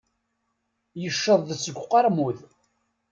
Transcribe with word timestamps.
Yecceḍ-d 1.01 1.49
seg 1.63 1.77
uqermud. 1.83 2.37